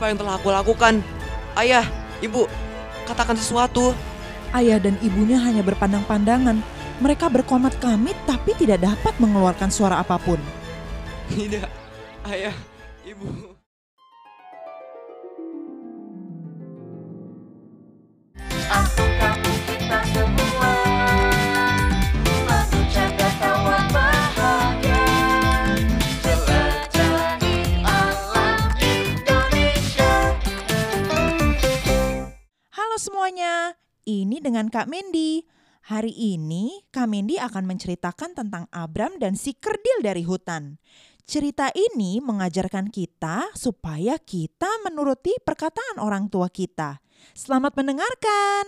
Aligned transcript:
apa 0.00 0.16
yang 0.16 0.16
telah 0.16 0.40
aku 0.40 0.48
lakukan? 0.48 1.04
Ayah, 1.60 1.84
ibu, 2.24 2.48
katakan 3.04 3.36
sesuatu. 3.36 3.92
Ayah 4.48 4.80
dan 4.80 4.96
ibunya 5.04 5.36
hanya 5.36 5.60
berpandang-pandangan. 5.60 6.56
Mereka 7.04 7.28
berkomat 7.28 7.76
kamit 7.84 8.16
tapi 8.24 8.56
tidak 8.56 8.80
dapat 8.80 9.12
mengeluarkan 9.20 9.68
suara 9.68 10.00
apa 10.00 10.16
pun. 10.16 10.40
Tidak, 11.28 11.68
ayah, 12.32 12.56
ibu. 13.04 13.49
Halo 32.90 33.06
semuanya, 33.06 33.78
ini 34.02 34.42
dengan 34.42 34.66
Kak 34.66 34.90
Mendi. 34.90 35.46
Hari 35.94 36.10
ini 36.10 36.90
Kak 36.90 37.06
Mendi 37.06 37.38
akan 37.38 37.62
menceritakan 37.62 38.34
tentang 38.34 38.66
Abram 38.74 39.14
dan 39.22 39.38
si 39.38 39.54
kerdil 39.54 40.02
dari 40.02 40.26
hutan. 40.26 40.74
Cerita 41.22 41.70
ini 41.70 42.18
mengajarkan 42.18 42.90
kita 42.90 43.54
supaya 43.54 44.18
kita 44.18 44.66
menuruti 44.82 45.30
perkataan 45.38 46.02
orang 46.02 46.26
tua 46.26 46.50
kita. 46.50 46.98
Selamat 47.30 47.78
mendengarkan. 47.78 48.64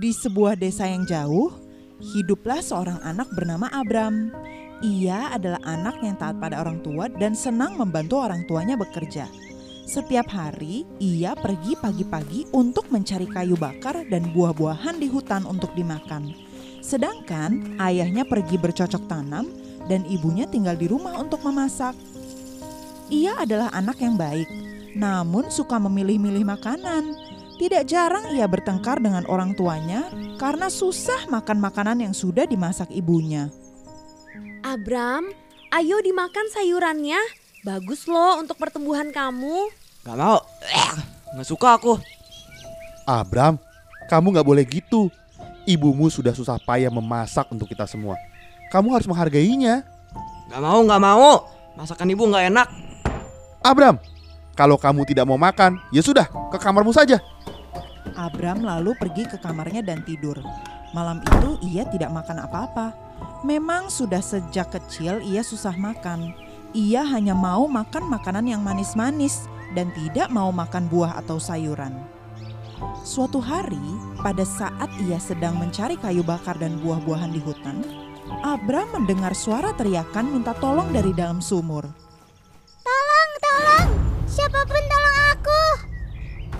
Di 0.00 0.16
sebuah 0.16 0.56
desa 0.56 0.88
yang 0.88 1.04
jauh, 1.04 1.52
hiduplah 2.00 2.64
seorang 2.64 3.04
anak 3.04 3.28
bernama 3.36 3.68
Abram. 3.68 4.32
Ia 4.82 5.36
adalah 5.36 5.62
anak 5.62 6.02
yang 6.02 6.18
taat 6.18 6.42
pada 6.42 6.58
orang 6.58 6.82
tua 6.82 7.06
dan 7.06 7.38
senang 7.38 7.78
membantu 7.78 8.18
orang 8.18 8.42
tuanya 8.48 8.74
bekerja. 8.74 9.30
Setiap 9.84 10.32
hari, 10.32 10.88
ia 10.96 11.36
pergi 11.36 11.76
pagi-pagi 11.76 12.48
untuk 12.56 12.88
mencari 12.88 13.28
kayu 13.28 13.54
bakar 13.54 14.02
dan 14.08 14.32
buah-buahan 14.32 14.96
di 14.96 15.12
hutan 15.12 15.44
untuk 15.44 15.70
dimakan. 15.76 16.32
Sedangkan 16.80 17.76
ayahnya 17.78 18.24
pergi 18.24 18.56
bercocok 18.56 19.04
tanam 19.06 19.46
dan 19.84 20.08
ibunya 20.08 20.48
tinggal 20.48 20.74
di 20.74 20.88
rumah 20.88 21.20
untuk 21.20 21.44
memasak. 21.44 21.92
Ia 23.12 23.44
adalah 23.44 23.68
anak 23.76 24.00
yang 24.00 24.16
baik, 24.16 24.48
namun 24.96 25.52
suka 25.52 25.76
memilih-milih 25.76 26.48
makanan. 26.48 27.12
Tidak 27.60 27.86
jarang 27.86 28.32
ia 28.34 28.48
bertengkar 28.48 28.98
dengan 28.98 29.28
orang 29.30 29.54
tuanya 29.54 30.08
karena 30.40 30.66
susah 30.66 31.30
makan 31.30 31.60
makanan 31.60 32.02
yang 32.02 32.14
sudah 32.16 32.48
dimasak 32.48 32.90
ibunya. 32.90 33.52
Abram, 34.64 35.28
ayo 35.76 36.00
dimakan 36.00 36.48
sayurannya. 36.48 37.20
Bagus 37.68 38.08
loh 38.08 38.40
untuk 38.40 38.56
pertumbuhan 38.56 39.12
kamu. 39.12 39.68
Gak 40.08 40.16
mau, 40.16 40.40
Eh, 40.64 40.90
gak 41.36 41.44
suka 41.44 41.76
aku. 41.76 42.00
Abram, 43.04 43.60
kamu 44.08 44.32
nggak 44.32 44.48
boleh 44.48 44.64
gitu. 44.64 45.12
Ibumu 45.68 46.08
sudah 46.08 46.32
susah 46.32 46.56
payah 46.56 46.88
memasak 46.88 47.44
untuk 47.52 47.68
kita 47.68 47.84
semua. 47.84 48.16
Kamu 48.72 48.88
harus 48.96 49.04
menghargainya. 49.04 49.84
Gak 50.48 50.60
mau, 50.64 50.80
gak 50.80 51.02
mau. 51.12 51.44
Masakan 51.76 52.16
ibu 52.16 52.24
gak 52.32 52.48
enak. 52.48 52.68
Abram, 53.60 54.00
kalau 54.56 54.80
kamu 54.80 55.04
tidak 55.04 55.28
mau 55.28 55.36
makan, 55.36 55.76
ya 55.92 56.00
sudah, 56.00 56.24
ke 56.24 56.56
kamarmu 56.56 56.96
saja. 56.96 57.20
Abram 58.16 58.64
lalu 58.64 58.96
pergi 58.96 59.28
ke 59.28 59.36
kamarnya 59.36 59.84
dan 59.84 60.00
tidur. 60.08 60.40
Malam 60.96 61.20
itu 61.20 61.60
ia 61.68 61.84
tidak 61.92 62.08
makan 62.16 62.48
apa-apa. 62.48 63.03
Memang 63.44 63.92
sudah 63.92 64.24
sejak 64.24 64.72
kecil 64.72 65.20
ia 65.20 65.44
susah 65.44 65.76
makan. 65.76 66.32
Ia 66.72 67.04
hanya 67.04 67.36
mau 67.36 67.68
makan 67.68 68.08
makanan 68.08 68.48
yang 68.48 68.64
manis-manis 68.64 69.44
dan 69.76 69.92
tidak 69.92 70.32
mau 70.32 70.48
makan 70.48 70.88
buah 70.88 71.20
atau 71.20 71.36
sayuran. 71.36 71.92
Suatu 73.04 73.44
hari, 73.44 73.84
pada 74.24 74.48
saat 74.48 74.88
ia 75.04 75.20
sedang 75.20 75.60
mencari 75.60 76.00
kayu 76.00 76.24
bakar 76.24 76.56
dan 76.56 76.80
buah-buahan 76.80 77.36
di 77.36 77.40
hutan, 77.44 77.84
Abram 78.40 78.88
mendengar 78.96 79.36
suara 79.36 79.76
teriakan 79.76 80.40
minta 80.40 80.56
tolong 80.56 80.88
dari 80.88 81.12
dalam 81.12 81.44
sumur. 81.44 81.84
Tolong, 82.80 83.30
tolong 83.44 83.88
Siapa 84.24 84.64
pun 84.64 84.82
tolong 84.88 85.16
aku 85.36 85.60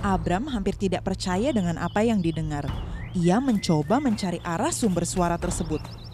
Abram 0.05 0.45
hampir 0.53 0.77
tidak 0.77 1.01
percaya 1.01 1.49
dengan 1.49 1.81
apa 1.81 2.05
yang 2.05 2.21
didengar. 2.21 2.69
Ia 3.17 3.41
mencoba 3.41 3.97
mencari 3.97 4.37
arah 4.45 4.69
sumber 4.69 5.09
suara 5.09 5.41
tersebut. 5.41 6.04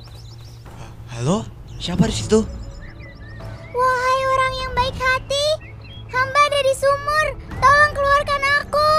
Halo, 1.22 1.46
siapa 1.78 2.09
di 2.09 2.18
situ? 2.18 2.42
Wahai 3.78 4.22
orang 4.26 4.54
yang 4.58 4.72
baik 4.74 4.98
hati 4.98 5.48
Hamba 6.09 6.40
ada 6.50 6.59
di 6.66 6.74
sumur 6.74 7.26
Tolong 7.62 7.92
keluarkan 7.94 8.42
aku 8.58 8.90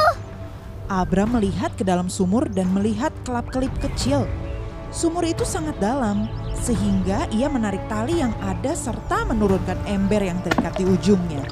Abram 0.86 1.34
melihat 1.34 1.74
ke 1.74 1.82
dalam 1.82 2.06
sumur 2.06 2.46
dan 2.46 2.70
melihat 2.70 3.10
kelap-kelip 3.26 3.74
kecil. 3.82 4.30
Sumur 4.94 5.26
itu 5.26 5.42
sangat 5.42 5.74
dalam, 5.82 6.30
sehingga 6.54 7.26
ia 7.34 7.50
menarik 7.50 7.82
tali 7.90 8.22
yang 8.22 8.30
ada 8.38 8.70
serta 8.70 9.26
menurunkan 9.26 9.82
ember 9.90 10.22
yang 10.22 10.38
terikat 10.46 10.78
di 10.78 10.86
ujungnya. 10.86 11.42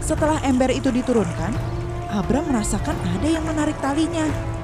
Setelah 0.00 0.40
ember 0.48 0.72
itu 0.72 0.88
diturunkan, 0.88 1.52
Abram 2.08 2.48
merasakan 2.48 2.96
ada 3.20 3.28
yang 3.28 3.44
menarik 3.44 3.76
talinya. 3.84 4.55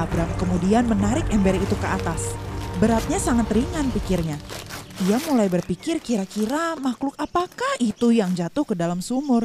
Abram 0.00 0.32
kemudian 0.40 0.88
menarik 0.88 1.28
ember 1.28 1.52
itu 1.60 1.76
ke 1.76 1.84
atas. 1.84 2.32
Beratnya 2.80 3.20
sangat 3.20 3.52
ringan 3.52 3.92
pikirnya. 3.92 4.40
Ia 5.04 5.20
mulai 5.28 5.52
berpikir 5.52 6.00
kira-kira 6.00 6.72
makhluk 6.80 7.12
apakah 7.20 7.76
itu 7.76 8.08
yang 8.08 8.32
jatuh 8.32 8.64
ke 8.64 8.72
dalam 8.72 9.04
sumur. 9.04 9.44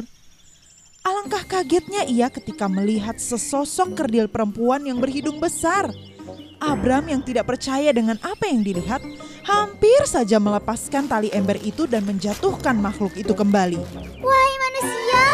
Alangkah 1.04 1.44
kagetnya 1.44 2.08
ia 2.08 2.32
ketika 2.32 2.72
melihat 2.72 3.20
sesosok 3.20 3.92
kerdil 3.92 4.32
perempuan 4.32 4.80
yang 4.88 4.96
berhidung 4.96 5.36
besar. 5.36 5.92
Abram 6.56 7.04
yang 7.04 7.20
tidak 7.20 7.52
percaya 7.52 7.92
dengan 7.92 8.16
apa 8.24 8.48
yang 8.48 8.64
dilihat, 8.64 9.04
hampir 9.44 10.00
saja 10.08 10.40
melepaskan 10.40 11.04
tali 11.04 11.28
ember 11.36 11.60
itu 11.60 11.84
dan 11.84 12.02
menjatuhkan 12.08 12.80
makhluk 12.80 13.12
itu 13.12 13.36
kembali. 13.36 13.76
Wahai 14.24 14.54
manusia 14.56 15.24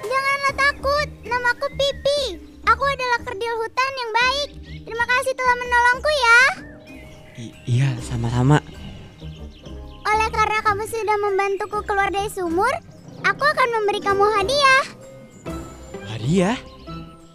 Janganlah 0.00 0.54
takut 0.56 1.08
Namaku 1.28 1.68
Pipi 1.76 2.49
Aku 2.70 2.84
adalah 2.86 3.18
kerdil 3.26 3.54
hutan 3.58 3.92
yang 3.92 4.10
baik 4.14 4.48
Terima 4.86 5.06
kasih 5.06 5.32
telah 5.34 5.56
menolongku 5.58 6.10
ya 6.10 6.40
I- 7.40 7.56
iya, 7.64 7.88
sama-sama. 8.04 8.60
Oleh 10.04 10.28
karena 10.28 10.60
kamu 10.60 10.84
sudah 10.84 11.16
membantuku 11.18 11.78
keluar 11.88 12.12
dari 12.12 12.28
sumur 12.28 12.70
Aku 13.24 13.42
akan 13.42 13.68
memberi 13.80 14.00
kamu 14.00 14.24
hadiah 14.38 14.84
Hadiah? 16.10 16.58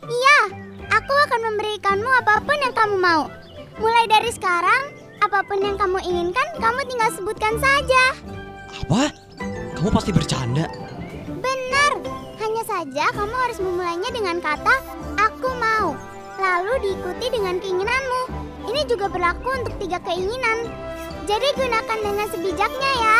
Iya, 0.05 0.37
aku 0.93 1.13
akan 1.25 1.41
memberikanmu 1.51 2.05
apa 2.21 2.37
pun 2.45 2.57
yang 2.61 2.75
kamu 2.77 2.95
mau. 3.01 3.25
Mulai 3.81 4.05
dari 4.05 4.29
sekarang, 4.29 4.93
apa 5.17 5.41
pun 5.41 5.57
yang 5.57 5.73
kamu 5.73 5.97
inginkan, 6.05 6.45
kamu 6.61 6.85
tinggal 6.85 7.09
sebutkan 7.09 7.57
saja. 7.57 8.03
Apa? 8.85 9.09
Kamu 9.73 9.89
pasti 9.89 10.13
bercanda. 10.13 10.69
Benar, 11.41 11.91
hanya 12.37 12.63
saja 12.69 13.09
kamu 13.17 13.33
harus 13.33 13.57
memulainya 13.57 14.09
dengan 14.13 14.37
kata 14.37 14.75
lalu 16.39 16.73
diikuti 16.83 17.25
dengan 17.31 17.55
keinginanmu. 17.59 18.21
Ini 18.65 18.81
juga 18.89 19.07
berlaku 19.07 19.49
untuk 19.61 19.73
tiga 19.77 20.01
keinginan. 20.03 20.67
Jadi 21.25 21.47
gunakan 21.57 21.99
dengan 22.01 22.27
sebijaknya 22.29 22.91
ya. 23.01 23.17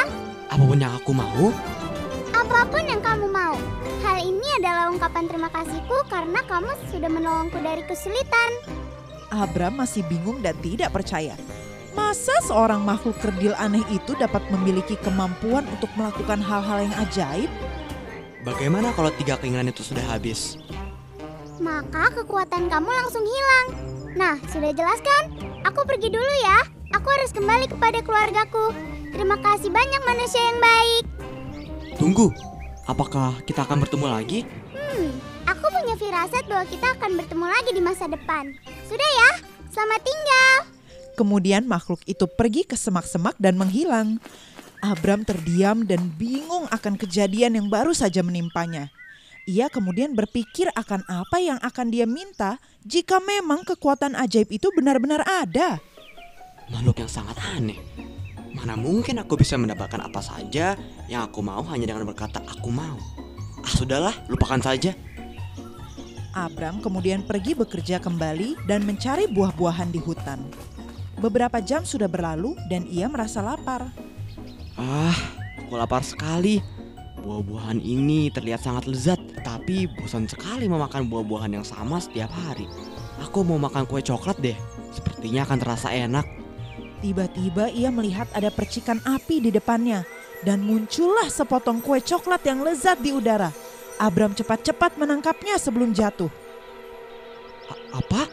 Apa 0.51 0.63
pun 0.63 0.77
yang 0.77 0.93
aku 0.93 1.11
mau, 1.11 1.49
Apa 2.35 2.67
pun 2.69 2.83
yang 2.85 3.01
kamu 3.01 3.25
mau. 3.31 3.55
Hal 4.05 4.17
ini 4.21 4.47
adalah 4.61 4.91
ungkapan 4.91 5.25
terima 5.25 5.49
kasihku 5.49 5.97
karena 6.11 6.43
kamu 6.45 6.71
sudah 6.91 7.09
menolongku 7.09 7.57
dari 7.63 7.81
kesulitan. 7.87 8.49
Abram 9.33 9.79
masih 9.79 10.05
bingung 10.05 10.43
dan 10.45 10.53
tidak 10.61 10.93
percaya. 10.93 11.33
Masa 11.95 12.35
seorang 12.43 12.83
makhluk 12.83 13.15
kerdil 13.23 13.55
aneh 13.55 13.81
itu 13.89 14.13
dapat 14.19 14.43
memiliki 14.51 14.99
kemampuan 14.99 15.63
untuk 15.71 15.89
melakukan 15.95 16.43
hal-hal 16.43 16.83
yang 16.83 16.95
ajaib? 17.01 17.51
bagaimana 18.45 18.93
kalau 18.93 19.09
tiga 19.17 19.35
keinginan 19.41 19.73
itu 19.73 19.81
sudah 19.81 20.05
habis? 20.05 20.61
Maka 21.55 22.11
kekuatan 22.11 22.67
kamu 22.67 22.89
langsung 22.91 23.23
hilang. 23.23 23.67
Nah, 24.15 24.35
sudah 24.51 24.75
jelas 24.75 24.99
kan? 24.99 25.31
Aku 25.63 25.87
pergi 25.87 26.11
dulu 26.11 26.33
ya. 26.43 26.67
Aku 26.91 27.07
harus 27.07 27.31
kembali 27.31 27.71
kepada 27.71 28.03
keluargaku. 28.03 28.75
Terima 29.15 29.39
kasih 29.39 29.71
banyak 29.71 30.01
manusia 30.03 30.41
yang 30.43 30.59
baik. 30.59 31.03
Tunggu, 31.95 32.27
apakah 32.87 33.39
kita 33.47 33.63
akan 33.63 33.87
bertemu 33.87 34.07
lagi? 34.11 34.39
Hmm, 34.75 35.15
aku 35.47 35.65
punya 35.71 35.95
firasat 35.95 36.43
bahwa 36.51 36.67
kita 36.67 36.87
akan 36.99 37.11
bertemu 37.23 37.45
lagi 37.47 37.71
di 37.71 37.81
masa 37.83 38.11
depan. 38.11 38.51
Sudah 38.87 39.09
ya, 39.15 39.29
selamat 39.71 40.01
tinggal. 40.03 40.55
Kemudian 41.15 41.63
makhluk 41.63 42.03
itu 42.03 42.27
pergi 42.27 42.67
ke 42.67 42.75
semak-semak 42.75 43.39
dan 43.39 43.55
menghilang. 43.55 44.19
Abram 44.83 45.23
terdiam 45.23 45.87
dan 45.87 46.11
bingung 46.19 46.67
akan 46.67 46.99
kejadian 46.99 47.55
yang 47.55 47.67
baru 47.71 47.95
saja 47.95 48.19
menimpanya. 48.19 48.91
Ia 49.45 49.69
kemudian 49.69 50.17
berpikir 50.17 50.73
akan 50.73 51.05
apa 51.05 51.37
yang 51.37 51.61
akan 51.61 51.93
dia 51.93 52.09
minta 52.09 52.57
jika 52.81 53.21
memang 53.21 53.61
kekuatan 53.61 54.17
ajaib 54.17 54.49
itu 54.49 54.73
benar-benar 54.73 55.21
ada. 55.21 55.77
makhluk 56.65 56.97
yang 57.05 57.11
sangat 57.11 57.37
aneh. 57.53 57.77
Mana 58.57 58.73
mungkin 58.73 59.21
aku 59.21 59.37
bisa 59.37 59.53
mendapatkan 59.53 60.01
apa 60.01 60.17
saja 60.17 60.73
yang 61.05 61.29
aku 61.29 61.45
mau 61.45 61.61
hanya 61.69 61.85
dengan 61.93 62.09
berkata 62.09 62.41
aku 62.41 62.73
mau. 62.73 62.97
Ah 63.61 63.69
sudahlah, 63.69 64.17
lupakan 64.25 64.57
saja. 64.65 64.97
Abram 66.33 66.81
kemudian 66.81 67.21
pergi 67.21 67.53
bekerja 67.53 68.01
kembali 68.01 68.65
dan 68.65 68.81
mencari 68.81 69.29
buah-buahan 69.29 69.93
di 69.93 70.01
hutan. 70.01 70.41
Beberapa 71.21 71.61
jam 71.61 71.85
sudah 71.85 72.09
berlalu 72.09 72.57
dan 72.65 72.89
ia 72.89 73.05
merasa 73.05 73.45
lapar. 73.45 73.93
Ah, 74.73 75.15
aku 75.61 75.77
lapar 75.77 76.01
sekali. 76.01 76.59
Buah-buahan 77.25 77.81
ini 77.81 78.29
terlihat 78.29 78.61
sangat 78.61 78.85
lezat, 78.85 79.17
tapi 79.41 79.89
bosan 79.89 80.29
sekali 80.29 80.69
memakan 80.69 81.09
buah-buahan 81.09 81.57
yang 81.57 81.65
sama 81.65 81.97
setiap 81.97 82.29
hari. 82.29 82.69
Aku 83.17 83.41
mau 83.41 83.57
makan 83.57 83.89
kue 83.89 83.97
coklat 83.97 84.37
deh. 84.45 84.53
Sepertinya 84.93 85.41
akan 85.41 85.57
terasa 85.57 85.89
enak. 85.89 86.21
Tiba-tiba 87.01 87.73
ia 87.73 87.89
melihat 87.89 88.29
ada 88.29 88.53
percikan 88.53 89.01
api 89.01 89.41
di 89.41 89.49
depannya 89.49 90.05
dan 90.45 90.61
muncullah 90.61 91.25
sepotong 91.25 91.81
kue 91.81 91.97
coklat 91.97 92.45
yang 92.45 92.61
lezat 92.61 93.01
di 93.01 93.09
udara. 93.09 93.49
Abram 93.97 94.37
cepat-cepat 94.37 94.93
menangkapnya 95.01 95.57
sebelum 95.57 95.97
jatuh. 95.97 96.29
A- 97.73 98.05
apa? 98.05 98.29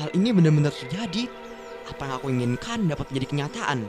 Hal 0.00 0.08
ini 0.16 0.32
benar-benar 0.32 0.72
terjadi. 0.72 1.28
Apa 1.84 2.08
yang 2.08 2.14
aku 2.16 2.26
inginkan 2.32 2.88
dapat 2.88 3.12
menjadi 3.12 3.28
kenyataan. 3.28 3.84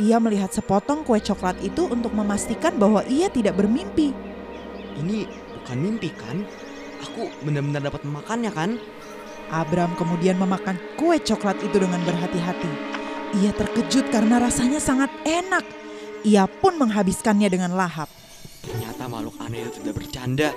Ia 0.00 0.16
melihat 0.16 0.48
sepotong 0.48 1.04
kue 1.04 1.20
coklat 1.20 1.60
itu 1.60 1.84
untuk 1.84 2.16
memastikan 2.16 2.72
bahwa 2.80 3.04
ia 3.04 3.28
tidak 3.28 3.60
bermimpi. 3.60 4.16
Ini 4.96 5.28
bukan 5.60 5.76
mimpi 5.76 6.08
kan? 6.16 6.48
Aku 7.04 7.28
benar-benar 7.44 7.84
dapat 7.84 8.00
memakannya 8.08 8.52
kan? 8.56 8.70
Abram 9.52 9.92
kemudian 10.00 10.40
memakan 10.40 10.80
kue 10.96 11.20
coklat 11.20 11.60
itu 11.60 11.76
dengan 11.76 12.00
berhati-hati. 12.08 12.72
Ia 13.44 13.52
terkejut 13.52 14.08
karena 14.08 14.40
rasanya 14.40 14.80
sangat 14.80 15.12
enak. 15.28 15.64
Ia 16.24 16.48
pun 16.48 16.80
menghabiskannya 16.80 17.52
dengan 17.52 17.76
lahap. 17.76 18.08
Ternyata 18.64 19.12
makhluk 19.12 19.36
aneh 19.44 19.68
itu 19.68 19.84
tidak 19.84 20.00
bercanda. 20.00 20.50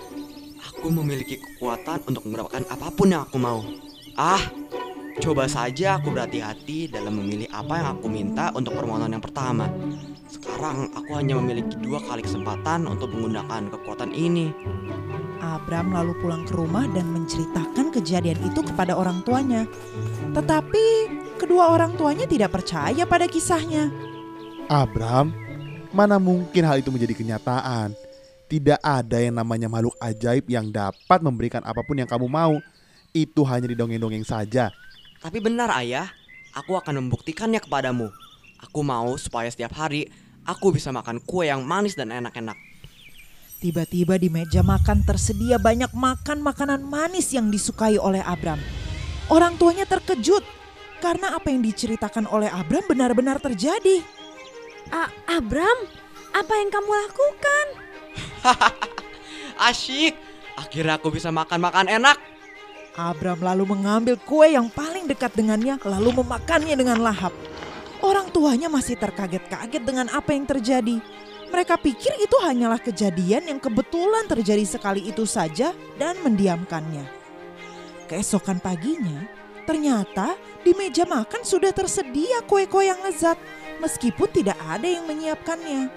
Aku 0.71 0.87
memiliki 0.95 1.43
kekuatan 1.43 2.07
untuk 2.07 2.23
mendapatkan 2.23 2.63
apa 2.71 2.87
pun 2.93 3.11
yang 3.11 3.27
aku 3.27 3.35
mau. 3.35 3.67
Ah, 4.15 4.39
coba 5.19 5.47
saja 5.47 5.95
aku 5.95 6.11
berhati-hati 6.11 6.91
dalam 6.91 7.15
memilih 7.19 7.47
apa 7.55 7.79
yang 7.79 7.87
aku 7.95 8.07
minta 8.11 8.51
untuk 8.51 8.75
permohonan 8.75 9.15
yang 9.15 9.23
pertama. 9.23 9.71
Sekarang 10.27 10.91
aku 10.91 11.11
hanya 11.15 11.39
memiliki 11.39 11.79
dua 11.79 12.03
kali 12.03 12.25
kesempatan 12.25 12.89
untuk 12.89 13.13
menggunakan 13.15 13.71
kekuatan 13.71 14.11
ini. 14.11 14.51
Abram 15.39 15.93
lalu 15.93 16.17
pulang 16.19 16.43
ke 16.43 16.53
rumah 16.57 16.83
dan 16.91 17.07
menceritakan 17.13 17.93
kejadian 17.93 18.39
itu 18.43 18.59
kepada 18.65 18.97
orang 18.97 19.23
tuanya. 19.23 19.63
Tetapi 20.35 20.85
kedua 21.39 21.71
orang 21.71 21.95
tuanya 21.95 22.27
tidak 22.27 22.51
percaya 22.51 23.07
pada 23.07 23.29
kisahnya. 23.29 23.93
Abram, 24.67 25.31
mana 25.93 26.17
mungkin 26.17 26.65
hal 26.65 26.81
itu 26.81 26.89
menjadi 26.89 27.13
kenyataan? 27.15 27.93
Tidak 28.45 28.77
ada 28.81 29.17
yang 29.21 29.37
namanya 29.37 29.69
makhluk 29.69 29.97
ajaib 29.97 30.45
yang 30.49 30.69
dapat 30.69 31.19
memberikan 31.21 31.61
apa 31.65 31.81
pun 31.81 31.97
yang 31.97 32.09
kamu 32.09 32.29
mau. 32.29 32.57
Itu 33.15 33.47
hanya 33.47 33.71
di 33.71 33.77
dongeng-dongeng 33.79 34.27
saja. 34.27 34.69
Tapi 35.19 35.37
benar 35.41 35.71
ayah, 35.81 36.09
aku 36.55 36.77
akan 36.77 37.05
membuktikannya 37.05 37.59
kepadamu. 37.59 38.09
Aku 38.63 38.81
mau 38.81 39.15
supaya 39.19 39.51
setiap 39.51 39.75
hari 39.75 40.07
aku 40.45 40.73
bisa 40.75 40.93
makan 40.93 41.19
kue 41.21 41.49
yang 41.49 41.65
manis 41.65 41.97
dan 41.97 42.13
enak-enak. 42.13 42.55
Tiba-tiba 43.59 44.21
di 44.21 44.29
meja 44.29 44.61
makan 44.61 45.01
tersedia 45.01 45.57
banyak 45.57 45.89
makan 45.95 46.43
makanan 46.43 46.85
manis 46.85 47.33
yang 47.33 47.49
disukai 47.49 47.97
oleh 47.97 48.21
Abram. 48.21 48.61
Orang 49.31 49.57
tuanya 49.57 49.89
terkejut 49.89 50.45
karena 51.01 51.33
apa 51.33 51.49
yang 51.49 51.65
diceritakan 51.65 52.29
oleh 52.29 52.51
Abram 52.51 52.85
benar-benar 52.85 53.41
terjadi. 53.41 54.05
A- 54.93 55.09
Abram, 55.25 55.89
apa 56.35 56.53
yang 56.61 56.69
kamu 56.69 56.91
lakukan? 56.93 57.65
Asyik, 59.71 60.13
akhirnya 60.59 61.01
aku 61.01 61.09
bisa 61.09 61.33
makan-makan 61.33 61.89
enak. 61.89 62.34
Abram 62.95 63.35
lalu 63.43 63.67
mengambil 63.75 64.15
kue 64.15 64.55
yang 64.55 64.71
paling 64.71 65.03
dekat 65.03 65.35
dengannya 65.35 65.75
lalu 65.83 66.23
memakannya 66.23 66.79
dengan 66.79 67.03
lahap. 67.03 67.35
Orang 67.99 68.31
tuanya 68.31 68.71
masih 68.71 68.95
terkaget-kaget 68.95 69.83
dengan 69.83 70.07
apa 70.15 70.31
yang 70.31 70.47
terjadi. 70.47 71.03
Mereka 71.51 71.75
pikir 71.79 72.15
itu 72.23 72.35
hanyalah 72.39 72.79
kejadian 72.79 73.51
yang 73.51 73.59
kebetulan 73.59 74.27
terjadi 74.31 74.63
sekali 74.63 75.11
itu 75.11 75.27
saja 75.27 75.75
dan 75.99 76.15
mendiamkannya. 76.23 77.03
Keesokan 78.07 78.63
paginya, 78.63 79.27
ternyata 79.67 80.39
di 80.63 80.71
meja 80.71 81.03
makan 81.03 81.43
sudah 81.43 81.75
tersedia 81.75 82.43
kue-kue 82.47 82.87
yang 82.87 82.99
lezat 83.03 83.35
meskipun 83.83 84.31
tidak 84.31 84.55
ada 84.63 84.87
yang 84.87 85.03
menyiapkannya. 85.03 85.91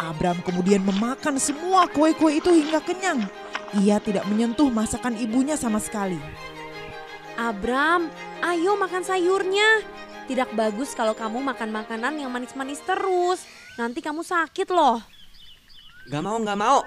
Abram 0.00 0.40
kemudian 0.40 0.80
memakan 0.80 1.36
semua 1.36 1.84
kue-kue 1.90 2.40
itu 2.40 2.48
hingga 2.48 2.80
kenyang. 2.80 3.28
Ia 3.78 4.02
tidak 4.02 4.26
menyentuh 4.26 4.66
masakan 4.66 5.14
ibunya 5.14 5.54
sama 5.54 5.78
sekali. 5.78 6.18
Abram, 7.38 8.10
ayo 8.42 8.74
makan 8.74 9.06
sayurnya. 9.06 9.86
Tidak 10.26 10.54
bagus 10.58 10.94
kalau 10.94 11.14
kamu 11.14 11.38
makan 11.42 11.70
makanan 11.70 12.18
yang 12.18 12.30
manis-manis 12.34 12.82
terus. 12.82 13.46
Nanti 13.78 14.02
kamu 14.02 14.26
sakit 14.26 14.68
loh. 14.74 14.98
Gak 16.10 16.22
mau, 16.22 16.38
gak 16.42 16.58
mau. 16.58 16.82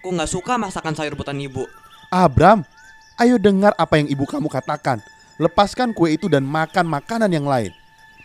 Aku 0.00 0.12
gak 0.16 0.28
suka 0.32 0.56
masakan 0.56 0.96
sayur 0.96 1.12
buatan 1.12 1.40
ibu. 1.44 1.68
Abram, 2.08 2.64
ayo 3.20 3.36
dengar 3.36 3.76
apa 3.76 4.00
yang 4.00 4.08
ibu 4.08 4.24
kamu 4.24 4.48
katakan. 4.48 5.04
Lepaskan 5.36 5.92
kue 5.92 6.16
itu 6.16 6.28
dan 6.32 6.44
makan 6.48 6.88
makanan 6.88 7.28
yang 7.28 7.44
lain. 7.44 7.72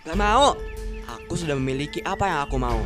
Gak 0.08 0.16
mau. 0.16 0.56
Aku 1.20 1.36
sudah 1.36 1.54
memiliki 1.60 2.00
apa 2.08 2.26
yang 2.26 2.40
aku 2.48 2.56
mau. 2.56 2.80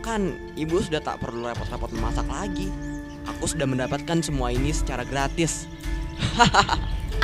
Kan 0.00 0.38
ibu 0.54 0.78
sudah 0.78 1.02
tak 1.02 1.18
perlu 1.20 1.44
repot-repot 1.50 1.90
memasak 1.92 2.24
lagi. 2.30 2.89
Aku 3.40 3.48
sudah 3.48 3.64
mendapatkan 3.64 4.20
semua 4.20 4.52
ini 4.52 4.68
secara 4.68 5.00
gratis. 5.00 5.64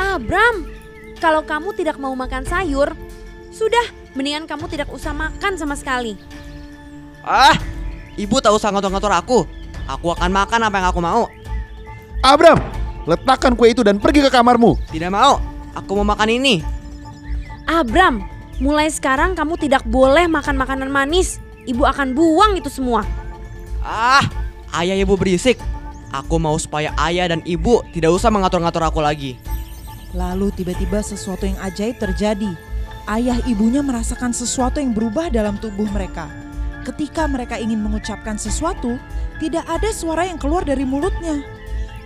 Abram, 0.00 0.64
kalau 1.20 1.44
kamu 1.44 1.76
tidak 1.76 2.00
mau 2.00 2.16
makan 2.16 2.40
sayur, 2.48 2.88
sudah 3.52 3.84
mendingan 4.16 4.48
kamu 4.48 4.64
tidak 4.64 4.88
usah 4.88 5.12
makan 5.12 5.60
sama 5.60 5.76
sekali. 5.76 6.16
Ah, 7.20 7.52
ibu 8.16 8.40
tak 8.40 8.56
usah 8.56 8.72
ngatur-ngatur 8.72 9.12
aku. 9.12 9.38
Aku 9.84 10.16
akan 10.16 10.32
makan 10.32 10.64
apa 10.64 10.76
yang 10.80 10.88
aku 10.88 11.04
mau. 11.04 11.28
Abram, 12.24 12.64
letakkan 13.04 13.52
kue 13.52 13.76
itu 13.76 13.84
dan 13.84 14.00
pergi 14.00 14.24
ke 14.24 14.32
kamarmu. 14.32 14.72
Tidak 14.88 15.12
mau. 15.12 15.36
Aku 15.76 16.00
mau 16.00 16.16
makan 16.16 16.32
ini. 16.32 16.64
Abram, 17.68 18.24
mulai 18.56 18.88
sekarang 18.88 19.36
kamu 19.36 19.60
tidak 19.60 19.84
boleh 19.84 20.24
makan 20.32 20.56
makanan 20.56 20.88
manis. 20.88 21.44
Ibu 21.68 21.84
akan 21.84 22.16
buang 22.16 22.56
itu 22.56 22.72
semua. 22.72 23.04
Ah, 23.84 24.24
ayah 24.80 24.96
ibu 24.96 25.12
berisik. 25.12 25.75
Aku 26.14 26.38
mau 26.38 26.54
supaya 26.60 26.94
ayah 27.02 27.30
dan 27.30 27.42
ibu 27.42 27.82
tidak 27.90 28.14
usah 28.14 28.30
mengatur-ngatur 28.30 28.82
aku 28.86 29.02
lagi. 29.02 29.34
Lalu 30.14 30.54
tiba-tiba 30.54 31.02
sesuatu 31.02 31.44
yang 31.44 31.58
ajaib 31.60 31.98
terjadi. 31.98 32.54
Ayah 33.06 33.38
ibunya 33.46 33.82
merasakan 33.82 34.34
sesuatu 34.34 34.82
yang 34.82 34.90
berubah 34.90 35.30
dalam 35.30 35.58
tubuh 35.58 35.86
mereka. 35.90 36.26
Ketika 36.86 37.26
mereka 37.26 37.58
ingin 37.58 37.82
mengucapkan 37.82 38.38
sesuatu, 38.38 38.98
tidak 39.42 39.66
ada 39.66 39.90
suara 39.90 40.26
yang 40.26 40.38
keluar 40.38 40.62
dari 40.62 40.86
mulutnya. 40.86 41.42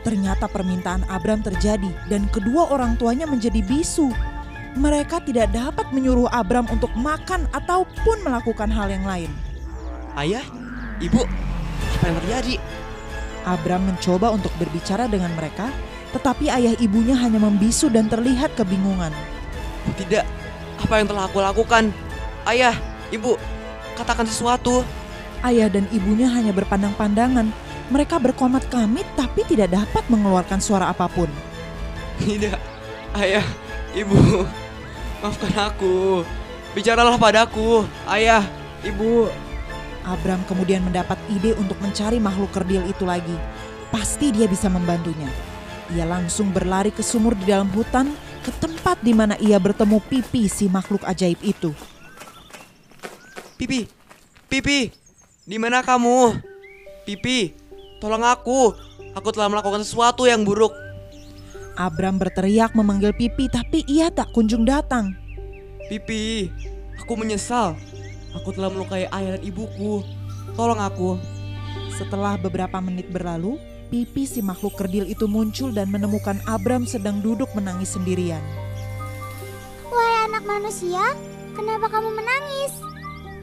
Ternyata 0.00 0.49
permintaan 0.49 1.04
Abram 1.12 1.45
terjadi 1.45 1.92
dan 2.09 2.25
kedua 2.33 2.73
orang 2.73 2.97
tuanya 2.97 3.28
menjadi 3.28 3.61
bisu. 3.61 4.09
Mereka 4.76 5.21
tidak 5.28 5.52
dapat 5.52 5.92
menyuruh 5.92 6.30
Abram 6.33 6.64
untuk 6.73 6.88
makan 6.97 7.45
ataupun 7.52 8.25
melakukan 8.25 8.73
hal 8.73 8.88
yang 8.88 9.04
lain. 9.04 9.30
Ayah, 10.16 10.45
ibu, 11.04 11.28
apa 12.00 12.04
yang 12.09 12.16
terjadi? 12.25 12.54
Abram 13.50 13.83
mencoba 13.83 14.30
untuk 14.30 14.54
berbicara 14.57 15.11
dengan 15.11 15.35
mereka, 15.35 15.71
tetapi 16.14 16.50
ayah 16.50 16.75
ibunya 16.78 17.19
hanya 17.19 17.42
membisu 17.42 17.90
dan 17.90 18.07
terlihat 18.07 18.54
kebingungan. 18.54 19.11
Tidak, 19.99 20.25
apa 20.80 20.95
yang 21.00 21.07
telah 21.11 21.26
aku 21.26 21.38
lakukan? 21.42 21.90
Ayah, 22.47 22.75
ibu, 23.11 23.35
katakan 23.99 24.26
sesuatu. 24.26 24.87
Ayah 25.40 25.73
dan 25.73 25.88
ibunya 25.90 26.28
hanya 26.28 26.52
berpandang-pandangan. 26.52 27.49
Mereka 27.90 28.23
berkomat 28.23 28.71
kamit 28.71 29.09
tapi 29.19 29.42
tidak 29.49 29.75
dapat 29.75 30.04
mengeluarkan 30.07 30.62
suara 30.62 30.92
apa 30.92 31.11
pun. 31.11 31.26
Tidak, 32.23 32.59
ayah, 33.19 33.47
ibu, 33.97 34.47
maafkan 35.25 35.54
aku. 35.59 36.23
Bicaralah 36.71 37.19
padaku, 37.19 37.83
ayah, 38.07 38.47
ibu. 38.87 39.26
Abram 40.04 40.40
kemudian 40.49 40.80
mendapat 40.80 41.21
ide 41.28 41.52
untuk 41.61 41.76
mencari 41.85 42.16
makhluk 42.16 42.50
kerdil 42.52 42.85
itu 42.88 43.04
lagi. 43.04 43.37
Pasti 43.92 44.33
dia 44.33 44.49
bisa 44.49 44.71
membantunya. 44.73 45.28
Ia 45.92 46.07
langsung 46.07 46.54
berlari 46.54 46.95
ke 46.95 47.02
sumur 47.02 47.35
di 47.35 47.50
dalam 47.50 47.69
hutan 47.75 48.14
ke 48.40 48.54
tempat 48.57 49.02
di 49.02 49.12
mana 49.12 49.37
ia 49.42 49.61
bertemu 49.61 49.99
Pipi 50.07 50.47
si 50.47 50.71
makhluk 50.71 51.04
ajaib 51.04 51.37
itu. 51.42 51.75
Pipi, 53.61 53.85
Pipi, 54.49 54.88
di 55.45 55.57
mana 55.61 55.85
kamu? 55.85 56.40
Pipi, 57.04 57.52
tolong 58.00 58.25
aku. 58.25 58.73
Aku 59.12 59.35
telah 59.35 59.50
melakukan 59.50 59.83
sesuatu 59.83 60.25
yang 60.25 60.47
buruk. 60.47 60.73
Abram 61.75 62.16
berteriak 62.16 62.73
memanggil 62.73 63.12
Pipi 63.12 63.50
tapi 63.50 63.83
ia 63.85 64.09
tak 64.09 64.30
kunjung 64.33 64.62
datang. 64.64 65.12
Pipi, 65.90 66.47
Aku 67.11 67.19
menyesal. 67.19 67.75
Aku 68.39 68.55
telah 68.55 68.71
melukai 68.71 69.11
ayah 69.11 69.37
dan 69.39 69.43
ibuku. 69.43 70.07
Tolong 70.55 70.79
aku. 70.79 71.19
Setelah 71.95 72.39
beberapa 72.39 72.79
menit 72.79 73.11
berlalu, 73.11 73.59
pipi 73.91 74.25
si 74.25 74.41
makhluk 74.41 74.79
kerdil 74.79 75.05
itu 75.05 75.27
muncul 75.27 75.75
dan 75.75 75.91
menemukan 75.91 76.39
Abram 76.47 76.87
sedang 76.87 77.19
duduk 77.21 77.51
menangis 77.53 77.95
sendirian. 77.99 78.41
Wahai 79.91 80.31
anak 80.31 80.45
manusia, 80.47 81.03
kenapa 81.53 81.91
kamu 81.91 82.09
menangis? 82.15 82.73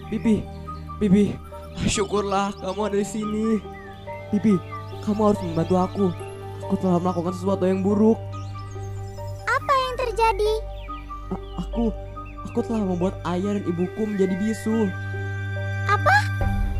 Pipi, 0.08 0.41
Pipi, 0.98 1.38
syukurlah 1.86 2.50
kamu 2.58 2.79
ada 2.89 2.98
di 2.98 3.06
sini. 3.06 3.62
Pipi, 4.34 4.58
kamu 5.06 5.22
harus 5.29 5.41
membantu 5.46 5.75
aku. 5.77 6.08
Aku 6.65 6.75
telah 6.82 6.98
melakukan 6.98 7.38
sesuatu 7.38 7.70
yang 7.70 7.86
buruk. 7.86 8.17
Apa 9.46 9.74
yang 9.77 9.94
terjadi? 10.01 10.53
A- 11.29 11.48
aku, 11.62 11.94
aku 12.46 12.60
telah 12.62 12.84
membuat 12.84 13.17
ayah 13.34 13.58
dan 13.58 13.63
ibuku 13.65 14.03
menjadi 14.06 14.36
bisu. 14.38 14.91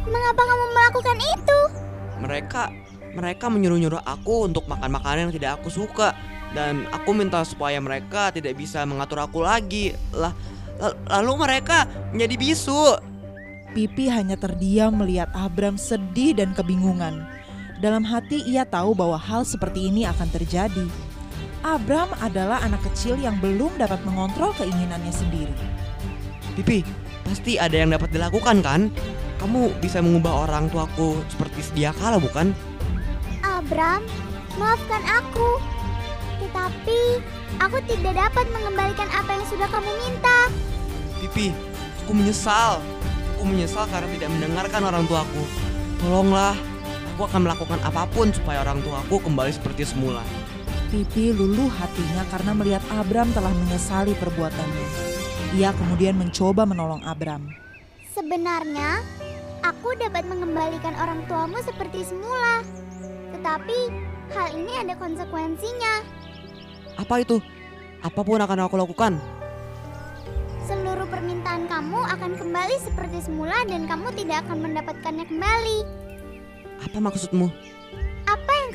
Mengapa 0.08 0.42
kamu 0.44 0.66
melakukan 0.72 1.18
itu? 1.20 1.60
Mereka, 2.18 2.62
mereka 3.16 3.46
menyuruh-nyuruh 3.50 4.04
aku 4.04 4.50
untuk 4.50 4.66
makan 4.70 4.94
makanan 4.94 5.30
yang 5.30 5.36
tidak 5.36 5.52
aku 5.62 5.70
suka. 5.72 6.14
Dan 6.56 6.88
aku 6.96 7.12
minta 7.12 7.44
supaya 7.44 7.76
mereka 7.78 8.32
tidak 8.32 8.56
bisa 8.56 8.88
mengatur 8.88 9.20
aku 9.20 9.44
lagi. 9.44 9.92
Lah, 10.16 10.32
la- 10.80 10.96
lalu 11.20 11.34
mereka 11.44 11.86
menjadi 12.16 12.36
bisu. 12.40 12.84
Pipi 13.76 14.08
hanya 14.10 14.40
terdiam 14.40 14.96
melihat 14.96 15.30
Abram 15.36 15.76
sedih 15.76 16.40
dan 16.40 16.56
kebingungan. 16.56 17.28
Dalam 17.78 18.02
hati 18.02 18.42
ia 18.48 18.66
tahu 18.66 18.98
bahwa 18.98 19.20
hal 19.22 19.46
seperti 19.46 19.92
ini 19.92 20.08
akan 20.08 20.28
terjadi. 20.34 20.88
Abram 21.66 22.14
adalah 22.22 22.62
anak 22.62 22.86
kecil 22.92 23.18
yang 23.18 23.42
belum 23.42 23.82
dapat 23.82 23.98
mengontrol 24.06 24.54
keinginannya 24.58 25.10
sendiri. 25.10 25.56
Pipi, 26.54 26.86
pasti 27.26 27.58
ada 27.58 27.74
yang 27.74 27.94
dapat 27.94 28.14
dilakukan 28.14 28.62
kan? 28.62 28.94
Kamu 29.38 29.78
bisa 29.82 30.02
mengubah 30.02 30.50
orang 30.50 30.70
tuaku 30.70 31.22
seperti 31.30 31.62
sedia 31.62 31.94
kala 31.94 32.18
bukan? 32.18 32.54
Abram, 33.46 34.02
maafkan 34.58 35.02
aku. 35.06 35.62
Tetapi, 36.42 37.00
aku 37.62 37.78
tidak 37.90 38.14
dapat 38.18 38.46
mengembalikan 38.54 39.10
apa 39.14 39.38
yang 39.38 39.46
sudah 39.50 39.68
kamu 39.70 39.90
minta. 40.06 40.50
Pipi, 41.22 41.54
aku 42.06 42.12
menyesal. 42.14 42.82
Aku 43.38 43.46
menyesal 43.46 43.86
karena 43.90 44.10
tidak 44.18 44.30
mendengarkan 44.34 44.82
orang 44.82 45.04
tuaku. 45.06 45.44
Tolonglah, 46.02 46.58
aku 47.14 47.26
akan 47.26 47.42
melakukan 47.50 47.80
apa 47.82 48.06
pun 48.10 48.30
supaya 48.30 48.62
orang 48.62 48.82
tuaku 48.82 49.22
kembali 49.22 49.54
seperti 49.54 49.86
semula. 49.86 50.22
Pipi 50.88 51.36
luluh 51.36 51.68
hatinya 51.68 52.24
karena 52.32 52.56
melihat 52.56 52.80
Abram 52.96 53.28
telah 53.36 53.52
menyesali 53.52 54.16
perbuatannya. 54.16 54.88
Ia 55.60 55.76
kemudian 55.76 56.16
mencoba 56.16 56.64
menolong 56.64 57.04
Abram. 57.04 57.44
Sebenarnya, 58.16 59.04
aku 59.68 60.00
dapat 60.00 60.24
mengembalikan 60.32 60.96
orang 60.96 61.28
tuamu 61.28 61.60
seperti 61.60 62.08
semula. 62.08 62.64
Tetapi, 63.36 63.80
hal 64.32 64.48
ini 64.56 64.74
ada 64.80 64.96
konsekuensinya. 64.96 66.08
Apa 66.96 67.20
itu? 67.20 67.44
Apa 68.00 68.24
pun 68.24 68.40
akan 68.40 68.72
aku 68.72 68.80
lakukan. 68.80 69.20
Seluruh 70.64 71.08
permintaan 71.12 71.68
kamu 71.68 72.00
akan 72.16 72.32
kembali 72.40 72.76
seperti 72.80 73.28
semula 73.28 73.60
dan 73.68 73.92
kamu 73.92 74.08
tidak 74.16 74.48
akan 74.48 74.72
mendapatkannya 74.72 75.28
kembali. 75.28 75.78
Apa 76.88 76.98
maksudmu? 77.04 77.52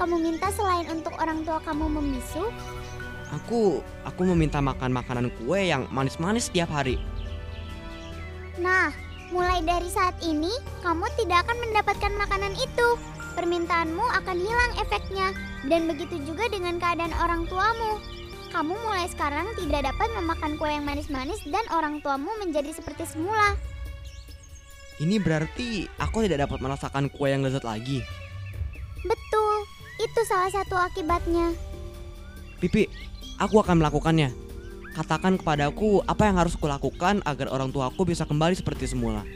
Kamu 0.03 0.19
minta 0.19 0.51
selain 0.51 0.83
untuk 0.91 1.15
orang 1.23 1.47
tua 1.47 1.63
kamu 1.63 1.87
membisu? 1.87 2.51
Aku, 3.39 3.87
aku 4.03 4.27
meminta 4.35 4.59
makan 4.59 4.91
makanan 4.91 5.31
kue 5.39 5.71
yang 5.71 5.87
manis-manis 5.95 6.51
setiap 6.51 6.75
hari. 6.75 6.99
Nah, 8.59 8.91
mulai 9.31 9.63
dari 9.63 9.87
saat 9.87 10.19
ini, 10.19 10.51
kamu 10.83 11.07
tidak 11.23 11.47
akan 11.47 11.55
mendapatkan 11.55 12.13
makanan 12.19 12.51
itu. 12.59 12.89
Permintaanmu 13.39 14.03
akan 14.03 14.37
hilang 14.43 14.73
efeknya, 14.83 15.39
dan 15.71 15.87
begitu 15.87 16.19
juga 16.27 16.51
dengan 16.51 16.83
keadaan 16.83 17.15
orang 17.23 17.47
tuamu. 17.47 18.03
Kamu 18.51 18.75
mulai 18.83 19.07
sekarang 19.07 19.55
tidak 19.55 19.87
dapat 19.87 20.11
memakan 20.19 20.59
kue 20.59 20.67
yang 20.67 20.83
manis-manis 20.83 21.39
dan 21.47 21.63
orang 21.71 22.03
tuamu 22.03 22.35
menjadi 22.43 22.75
seperti 22.75 23.07
semula. 23.07 23.55
Ini 24.99 25.23
berarti 25.23 25.87
aku 26.03 26.27
tidak 26.27 26.51
dapat 26.51 26.59
merasakan 26.59 27.07
kue 27.07 27.31
yang 27.31 27.47
lezat 27.47 27.63
lagi. 27.63 28.03
Itu 30.23 30.39
salah 30.39 30.55
satu 30.55 30.79
akibatnya. 30.79 31.51
Pipi, 32.63 32.87
aku 33.43 33.59
akan 33.59 33.83
melakukannya. 33.83 34.31
Katakan 34.95 35.35
kepadaku 35.35 35.99
apa 36.07 36.31
yang 36.31 36.39
harus 36.39 36.55
kulakukan 36.55 37.27
agar 37.27 37.51
orang 37.51 37.75
tuaku 37.75 38.07
bisa 38.07 38.23
kembali 38.23 38.55
seperti 38.55 38.87
semula. 38.87 39.27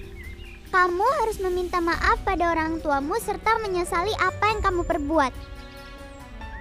Kamu 0.71 1.03
harus 1.03 1.43
meminta 1.43 1.83
maaf 1.83 2.23
pada 2.23 2.55
orang 2.55 2.79
tuamu 2.79 3.19
serta 3.19 3.59
menyesali 3.67 4.15
apa 4.15 4.45
yang 4.47 4.63
kamu 4.63 4.87
perbuat. 4.87 5.35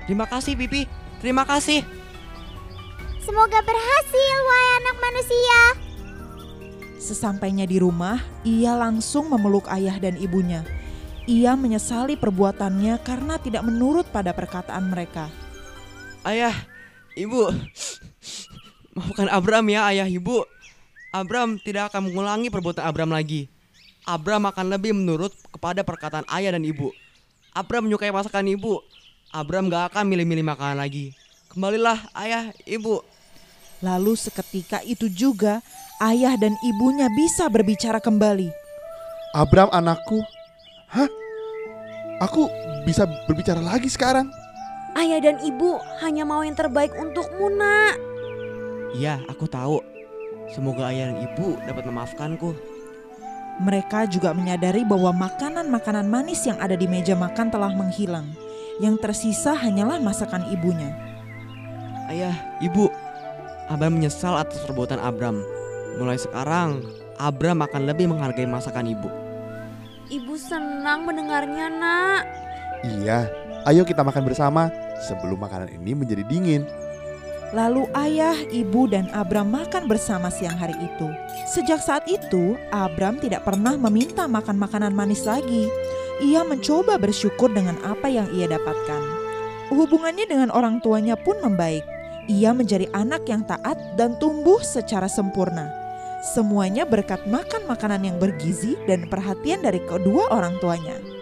Terima 0.09 0.25
kasih, 0.25 0.57
Pipi. 0.57 0.89
Terima 1.21 1.45
kasih. 1.45 1.85
Semoga 3.21 3.61
berhasil, 3.61 4.37
wahai 4.41 4.69
anak 4.81 4.97
manusia. 5.05 5.59
Sesampainya 6.97 7.69
di 7.69 7.77
rumah, 7.77 8.25
ia 8.41 8.73
langsung 8.73 9.29
memeluk 9.29 9.69
ayah 9.69 10.01
dan 10.01 10.17
ibunya. 10.17 10.65
Ia 11.25 11.57
menyesali 11.57 12.13
perbuatannya 12.21 13.01
karena 13.01 13.41
tidak 13.41 13.65
menurut 13.65 14.05
pada 14.13 14.29
perkataan 14.29 14.93
mereka. 14.93 15.25
Ayah, 16.21 16.53
ibu, 17.17 17.49
maafkan 18.93 19.33
Abram 19.33 19.65
ya 19.65 19.89
ayah 19.89 20.05
ibu. 20.05 20.45
Abram 21.09 21.57
tidak 21.57 21.89
akan 21.89 22.13
mengulangi 22.13 22.53
perbuatan 22.53 22.85
Abram 22.85 23.09
lagi. 23.09 23.49
Abram 24.05 24.45
akan 24.45 24.69
lebih 24.69 24.93
menurut 24.93 25.33
kepada 25.49 25.81
perkataan 25.81 26.29
ayah 26.29 26.53
dan 26.53 26.61
ibu. 26.61 26.93
Abram 27.57 27.89
menyukai 27.89 28.13
masakan 28.13 28.45
ibu. 28.45 28.85
Abram 29.33 29.65
gak 29.65 29.97
akan 29.97 30.05
milih-milih 30.05 30.45
makanan 30.45 30.77
lagi. 30.77 31.17
Kembalilah 31.49 32.05
ayah, 32.21 32.53
ibu. 32.69 33.01
Lalu 33.81 34.13
seketika 34.13 34.85
itu 34.85 35.09
juga 35.09 35.65
ayah 36.05 36.37
dan 36.37 36.53
ibunya 36.61 37.09
bisa 37.09 37.49
berbicara 37.49 37.97
kembali. 37.97 38.53
Abram 39.33 39.73
anakku. 39.73 40.34
Hah? 40.95 41.09
Aku 42.23 42.47
bisa 42.87 43.03
berbicara 43.27 43.59
lagi 43.59 43.91
sekarang? 43.91 44.31
Ayah 44.95 45.19
dan 45.19 45.43
ibu 45.43 45.75
hanya 45.99 46.23
mau 46.23 46.39
yang 46.39 46.55
terbaik 46.55 46.95
untukmu 46.95 47.51
nak. 47.51 47.99
Iya, 48.95 49.19
aku 49.27 49.43
tahu. 49.43 49.83
Semoga 50.55 50.87
ayah 50.87 51.11
dan 51.11 51.19
ibu 51.27 51.59
dapat 51.67 51.83
memaafkanku. 51.83 52.55
Mereka 53.59 54.07
juga 54.07 54.31
menyadari 54.31 54.87
bahwa 54.87 55.11
makanan-makanan 55.27 56.07
manis 56.07 56.47
yang 56.47 56.55
ada 56.63 56.79
di 56.79 56.87
meja 56.87 57.11
makan 57.11 57.51
telah 57.51 57.71
menghilang. 57.75 58.31
Yang 58.79 59.03
tersisa 59.03 59.51
hanyalah 59.51 59.99
masakan 59.99 60.47
ibunya. 60.51 60.95
Ayah, 62.07 62.35
ibu, 62.63 62.87
Abram 63.67 63.99
menyesal 63.99 64.39
atas 64.39 64.63
perbuatan 64.63 64.99
Abram. 65.03 65.43
Mulai 65.99 66.19
sekarang, 66.19 66.83
Abram 67.19 67.63
akan 67.63 67.83
lebih 67.83 68.11
menghargai 68.11 68.47
masakan 68.47 68.91
ibu. 68.95 69.24
Ibu 70.05 70.37
senang 70.37 71.09
mendengarnya 71.09 71.65
nak. 71.73 72.23
Iya, 72.85 73.25
ayo 73.65 73.81
kita 73.81 74.05
makan 74.05 74.21
bersama 74.21 74.69
sebelum 75.01 75.41
makanan 75.41 75.73
ini 75.73 75.97
menjadi 75.97 76.21
dingin. 76.29 76.61
Lalu 77.57 77.89
ayah, 77.97 78.37
ibu, 78.53 78.85
dan 78.85 79.09
Abram 79.17 79.49
makan 79.49 79.89
bersama 79.89 80.29
siang 80.29 80.53
hari 80.61 80.77
itu. 80.77 81.07
Sejak 81.49 81.81
saat 81.81 82.05
itu, 82.05 82.53
Abram 82.69 83.17
tidak 83.17 83.49
pernah 83.49 83.73
meminta 83.77 84.29
makan 84.29 84.61
makanan 84.61 84.93
manis 84.93 85.25
lagi. 85.25 85.69
Ia 86.21 86.45
mencoba 86.45 87.01
bersyukur 87.01 87.49
dengan 87.49 87.79
apa 87.81 88.05
yang 88.05 88.29
ia 88.29 88.45
dapatkan. 88.45 89.01
Hubungannya 89.73 90.29
dengan 90.29 90.53
orang 90.53 90.85
tuanya 90.85 91.17
pun 91.17 91.41
membaik. 91.41 91.81
Ia 92.29 92.53
menjadi 92.53 92.89
anak 92.93 93.25
yang 93.25 93.41
taat 93.45 93.77
dan 93.97 94.17
tumbuh 94.21 94.61
secara 94.61 95.09
sempurna. 95.09 95.84
Semuanya 96.25 96.89
berkat 96.89 97.21
makan 97.29 97.69
makanan 97.69 98.01
yang 98.01 98.17
bergizi 98.17 98.73
dan 98.89 99.05
perhatian 99.05 99.61
dari 99.61 99.77
kedua 99.85 100.33
orang 100.33 100.57
tuanya. 100.57 101.14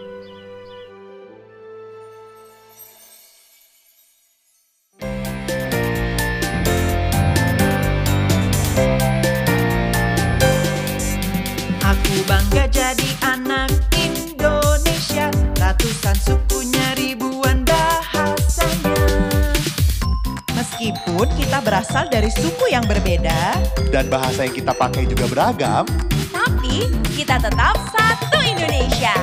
Meskipun 21.24 21.40
kita 21.40 21.58
berasal 21.64 22.04
dari 22.12 22.28
suku 22.28 22.68
yang 22.68 22.84
berbeda, 22.84 23.56
Dan 23.88 24.12
bahasa 24.12 24.44
yang 24.44 24.52
kita 24.60 24.76
pakai 24.76 25.08
juga 25.08 25.24
beragam. 25.24 25.88
Tapi 26.28 26.92
kita 27.16 27.40
tetap 27.40 27.80
satu 27.96 28.44
Indonesia. 28.44 29.16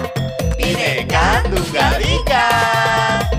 Bineka 0.57 1.45
Tunggal 1.45 2.01
Ika. 2.01 3.30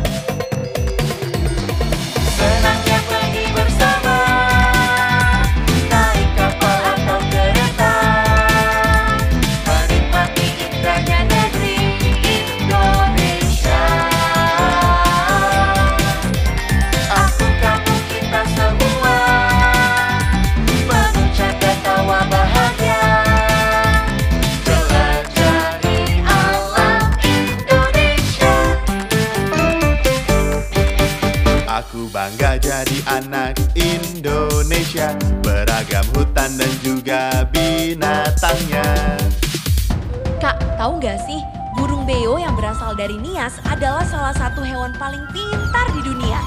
Tahu 40.83 40.99
nggak 40.99 41.15
sih? 41.31 41.39
Burung 41.79 42.03
beo 42.03 42.43
yang 42.43 42.59
berasal 42.59 42.99
dari 42.99 43.15
Nias 43.23 43.55
adalah 43.71 44.03
salah 44.03 44.35
satu 44.35 44.67
hewan 44.67 44.91
paling 44.99 45.23
pintar 45.31 45.87
di 45.95 46.03
dunia. 46.03 46.43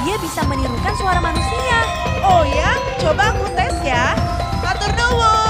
Dia 0.00 0.16
bisa 0.24 0.40
menirukan 0.48 0.96
suara 0.96 1.20
manusia. 1.20 1.78
Oh 2.24 2.48
ya, 2.48 2.72
coba 2.96 3.36
aku 3.36 3.44
tes 3.52 3.76
ya. 3.84 4.16
Atur 4.64 4.88
nuwun. 4.88 5.43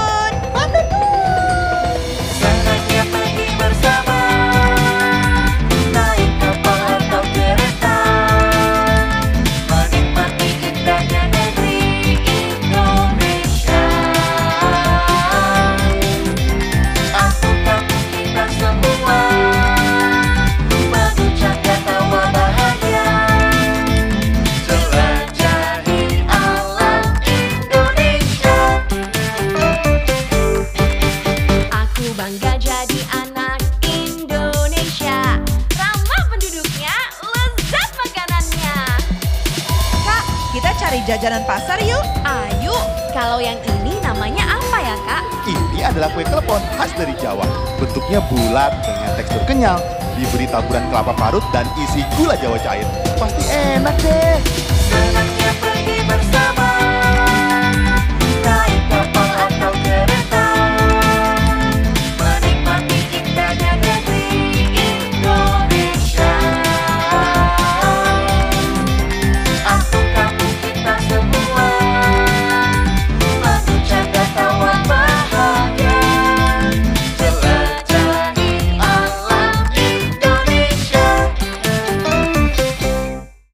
Pasar 41.45 41.79
yuk. 41.85 42.03
Ayo, 42.25 42.73
kalau 43.13 43.37
yang 43.37 43.57
ini 43.77 44.01
namanya 44.01 44.57
apa 44.57 44.77
ya 44.81 44.95
kak? 45.05 45.23
Ini 45.45 45.79
adalah 45.85 46.09
kue 46.17 46.25
klepon 46.25 46.57
khas 46.73 46.89
dari 46.97 47.13
Jawa 47.21 47.45
Bentuknya 47.77 48.17
bulat 48.33 48.73
dengan 48.81 49.13
tekstur 49.13 49.45
kenyal 49.45 49.77
Diberi 50.17 50.49
taburan 50.49 50.89
kelapa 50.89 51.13
parut 51.13 51.45
dan 51.53 51.69
isi 51.77 52.01
gula 52.17 52.33
jawa 52.41 52.57
cair 52.65 52.87
Pasti 53.13 53.45
enak 53.53 53.93
deh 54.01 54.41
Senangnya 54.89 55.51
pergi 55.61 55.97
bersama 56.09 56.44